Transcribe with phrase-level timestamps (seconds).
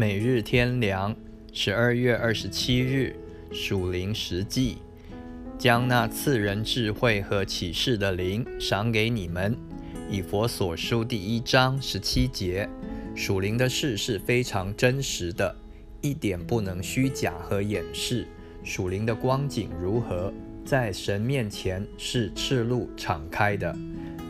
[0.00, 1.14] 每日天良，
[1.52, 3.14] 十二月二十七日，
[3.52, 4.78] 属灵实际，
[5.58, 9.54] 将那赐人智慧和启示的灵赏给你们。
[10.10, 12.66] 以佛所书第一章十七节，
[13.14, 15.54] 属灵的事是非常真实的，
[16.00, 18.26] 一点不能虚假和掩饰。
[18.64, 20.32] 属灵的光景如何，
[20.64, 23.76] 在神面前是赤露敞开的，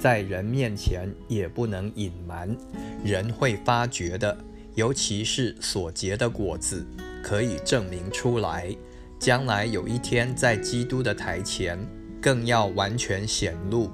[0.00, 2.56] 在人面前也不能隐瞒，
[3.04, 4.34] 人会发觉的。
[4.74, 6.86] 尤其是所结的果子，
[7.22, 8.74] 可以证明出来。
[9.18, 11.78] 将来有一天，在基督的台前，
[12.20, 13.90] 更要完全显露。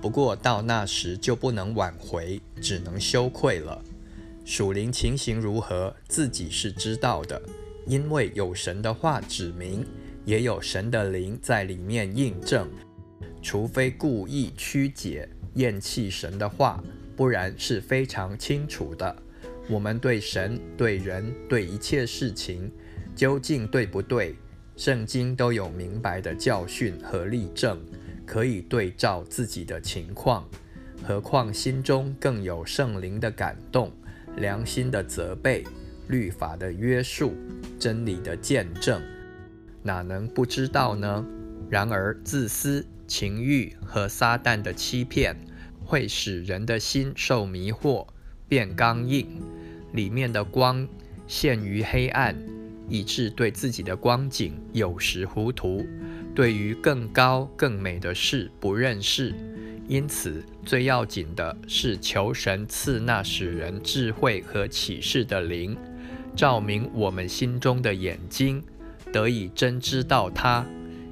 [0.00, 3.82] 不过到那时就不能挽回，只能羞愧了。
[4.44, 7.42] 属灵情形如何，自己是知道的，
[7.86, 9.84] 因为有神的话指明，
[10.24, 12.68] 也有神的灵在里面印证。
[13.42, 16.82] 除非故意曲解、厌弃神的话，
[17.16, 19.14] 不然是非常清楚的。
[19.68, 22.70] 我们对神、对人、对一切事情，
[23.14, 24.34] 究竟对不对？
[24.76, 27.78] 圣经都有明白的教训和例证，
[28.24, 30.48] 可以对照自己的情况。
[31.02, 33.92] 何况心中更有圣灵的感动、
[34.36, 35.64] 良心的责备、
[36.08, 37.34] 律法的约束、
[37.78, 39.02] 真理的见证，
[39.82, 41.26] 哪能不知道呢？
[41.68, 45.36] 然而，自私、情欲和撒旦的欺骗，
[45.84, 48.06] 会使人的心受迷惑，
[48.48, 49.26] 变刚硬。
[49.92, 50.86] 里面的光
[51.26, 52.36] 陷于黑暗，
[52.88, 55.86] 以致对自己的光景有时糊涂，
[56.34, 59.34] 对于更高更美的事不认识。
[59.88, 65.74] 因此，最要紧的是求神赐那使人智慧和启示的灵，
[66.36, 68.62] 照明我们心中的眼睛，
[69.10, 70.66] 得以真知道他。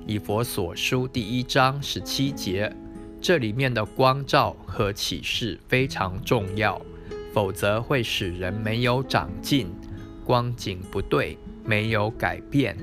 [0.06, 2.70] 以佛所书第一章十七节，
[3.20, 6.78] 这里面的光照和启示非常重要。
[7.36, 9.66] 否则会使人没有长进，
[10.24, 12.74] 光景不对，没有改变。